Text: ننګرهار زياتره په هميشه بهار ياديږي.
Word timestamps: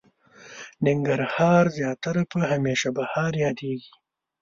ننګرهار 0.85 1.65
زياتره 1.77 2.23
په 2.31 2.39
هميشه 2.51 2.89
بهار 2.97 3.31
ياديږي. 3.45 3.93